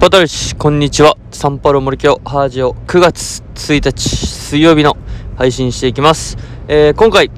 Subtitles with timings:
[0.00, 1.16] パトルシ、こんにちは。
[1.32, 4.96] サンパロ森京ハージオ9月1日水曜日の
[5.36, 6.36] 配信していきます。
[6.68, 7.32] えー、今回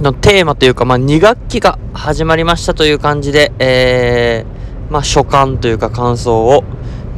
[0.00, 6.66] のテーマというか、まあ、2学期が始まりましたという感じで、えー、まあ、所感というか感想をこ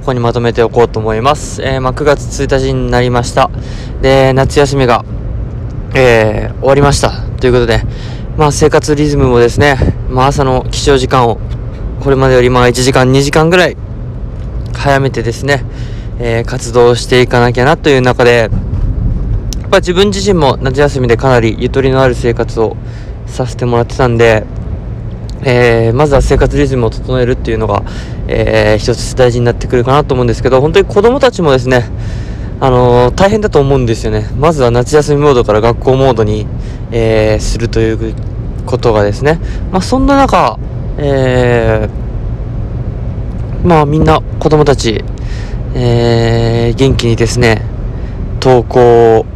[0.04, 1.62] こにまとめておこうと思います。
[1.62, 3.50] えー、まあ、9月1日になりました。
[4.02, 5.02] で、夏休みが、
[5.94, 7.22] えー、終わりました。
[7.40, 7.84] ということで、
[8.36, 9.78] まあ、生活リズムもですね、
[10.10, 11.38] まあ、朝の起床時間を
[12.00, 13.76] これまでよりまあ1時間2時間ぐらい
[14.78, 15.64] 早めてですね、
[16.20, 18.46] えー、活動していかなきゃなという中で、や
[19.66, 22.76] っぱ自分自身も夏休みでかなりゆとりのある生活を
[23.26, 24.44] させてもらってたんで、
[25.42, 27.82] えー、まずは生活リズムを整えるっていうのが、
[28.28, 31.84] えー、一つ大事になってくるかなと思うんですけど、本当に子供たちもですね、
[32.60, 34.28] あのー、大変だと思うんですよね。
[34.36, 36.46] まずは夏休みモードから学校モードに、
[36.92, 38.14] えー、するという
[38.64, 39.40] ことがですね。
[39.70, 40.58] まあ、そんな中、
[40.98, 41.97] えー、
[43.68, 45.04] まあみんな子供たち、
[45.74, 47.60] えー、元気にですね、
[48.40, 49.26] 投稿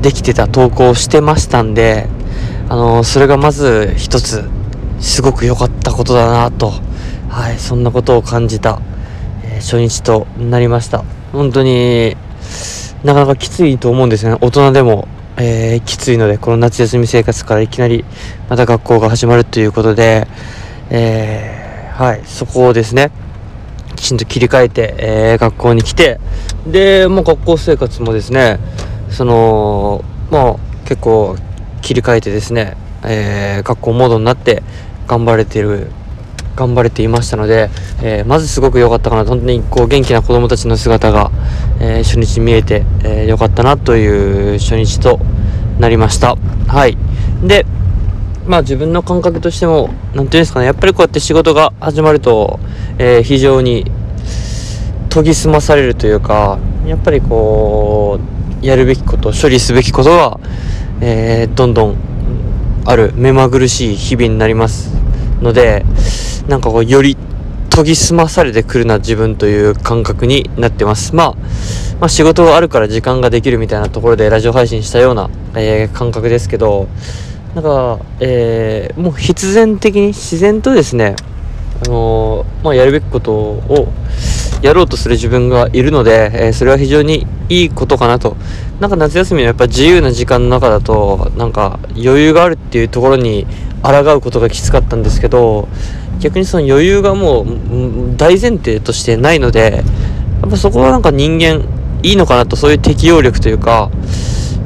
[0.00, 2.08] できてた、投稿してましたんで、
[2.70, 4.48] あのー、それがまず一つ、
[5.00, 6.72] すごく良かったことだなと、
[7.28, 8.80] はい、そんなことを感じた、
[9.44, 11.04] えー、初日となりました。
[11.32, 12.16] 本当に
[13.04, 14.38] なかなかきついと思うんですよね。
[14.40, 18.06] 大人でも、えー、きついので、この夏休み生活からいきなり
[18.48, 20.26] また学校が始まるということで、
[20.88, 23.10] えーはい、そこをですね、
[23.96, 26.20] きちんと切り替えて、えー、学校に来て、
[26.66, 28.58] で、もう学校生活もですね、
[29.10, 31.36] その、まあ、結構
[31.82, 34.62] 切り替えてですね、えー、学校モードになって
[35.06, 35.90] 頑張れてる、
[36.54, 37.70] 頑張れていましたので、
[38.02, 41.30] えー、まずすごく良かったかな本当にこう元気な子供たちの姿が、
[41.80, 45.20] えー、初日見えて、えー、かったなという初日と
[45.78, 46.36] なりました。
[46.66, 46.96] はい。
[47.42, 47.66] で、
[48.46, 52.60] まあ自分の感覚としても、何て言うんですかね、やっぱりこうやって仕事が始まると、
[52.98, 53.84] えー、非常に
[55.10, 58.20] 研ぎ澄まされるというか、やっぱりこ
[58.62, 60.38] う、やるべきこと、処理すべきことが、
[61.00, 61.96] えー、どんどん
[62.84, 64.90] ある目まぐるしい日々になります
[65.40, 65.84] ので、
[66.48, 67.16] なんかこう、より
[67.74, 71.14] 研ぎ澄まされてくるな自分という感覚になってます。
[71.14, 71.30] まあ、
[72.00, 76.88] まあ、仕事があるから時間ができるみたいなところでラジオ配信したような、えー、感覚ですけど、
[77.56, 81.16] なんか、えー、もう必然的に自然とですね、
[81.86, 83.88] あのー、まあ、やるべきことを
[84.60, 88.36] やろうとする自分がいるので、えー、それは非常にいいことかなと。
[88.78, 93.46] なんか夏休みのやっぱ自由な時間の中だと、なんか余裕があるっていうところに
[93.82, 95.66] 抗うことがきつかったんですけど、
[96.20, 97.46] 逆にその余裕がもう
[98.18, 99.82] 大前提としてないので、
[100.42, 101.64] やっぱそこはなんか人間
[102.02, 103.90] いいのかなと、そういう適応力というか、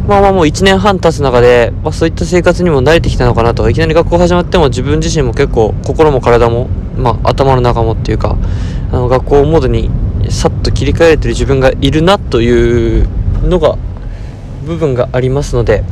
[0.06, 8.36] まあまあもう1年半経つ中で、まあ、そういった生活にも慣れてきたのかなといきなり学校始まっても自分自身も結構心も体も、まあ、頭の中もっていうか
[8.90, 9.90] あの学校モードに
[10.30, 13.08] さっと切り替えれてる自分がいるなという
[13.42, 13.78] のが
[14.66, 15.84] 部分がありますので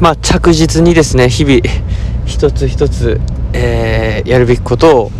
[0.00, 1.60] まあ着実にですね日々
[2.26, 3.20] 一つ一つ、
[3.52, 5.10] えー、やるべきことを、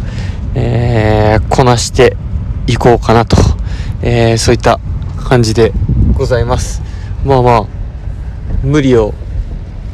[0.54, 2.16] えー、こなして
[2.66, 3.36] いこうかなと、
[4.02, 4.78] えー、そういった
[5.28, 5.72] 感じで
[6.14, 6.82] ございます。
[7.24, 7.79] まあまあ
[8.62, 9.14] 無理を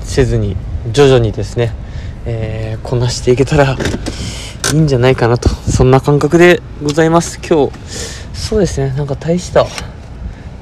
[0.02, 0.56] せずに
[0.92, 1.72] 徐々にですね、
[2.24, 3.76] えー、こなしていけたら
[4.72, 7.38] いいんじゃないかなとそんな感覚でございます。
[7.38, 7.72] 今日
[8.34, 9.66] そうですねなんか大した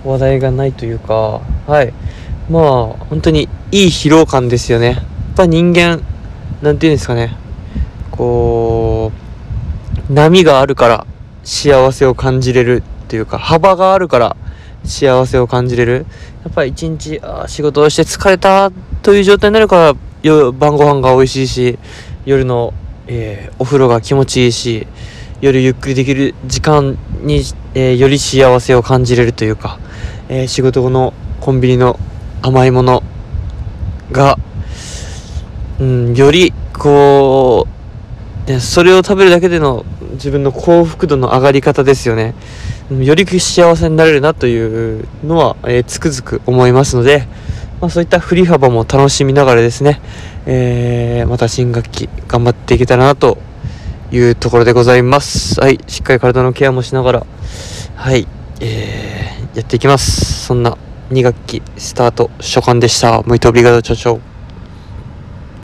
[0.04, 1.92] 話題がないというかはい。
[2.50, 4.86] まあ本当にいい疲労感ですよね。
[4.88, 5.04] やっ
[5.36, 6.02] ぱ人間
[6.62, 7.36] 何て言うんですかね
[8.10, 9.12] こ
[10.08, 11.06] う波があるから
[11.42, 14.36] 幸せを感じれるっていうか幅があるから
[14.84, 16.06] 幸せを感じれる。
[16.44, 18.70] やっぱり一日あ仕事をして疲れた
[19.02, 21.78] という状態になるから、晩ご飯が美味しいし、
[22.26, 22.72] 夜の、
[23.06, 24.86] えー、お風呂が気持ちいいし、
[25.40, 27.42] 夜ゆっくりできる時間に、
[27.74, 29.78] えー、より幸せを感じれるというか、
[30.28, 31.98] えー、仕事後のコンビニの
[32.40, 33.02] 甘いもの
[34.10, 34.38] が、
[35.80, 37.66] うん、よりこ
[38.46, 42.34] う、ね、それを食べるだけでの自分の幸福度の上がり方ですよね。
[42.90, 47.26] より幸せになれるなというのは、えー、つくづく思いますので、
[47.80, 50.00] まあ、そういった振り幅も楽しみながらですね、
[50.46, 53.38] えー、また新学期頑張っていけたらなと
[54.12, 55.60] いうところでございます。
[55.60, 57.26] はい、しっかり体のケアもしながら、
[57.96, 58.28] はい、
[58.60, 60.44] えー、やっていきます。
[60.44, 60.76] そんな
[61.10, 63.22] 2学期スタート初感でした。
[63.22, 64.33] ムイトオブリガードチョチョ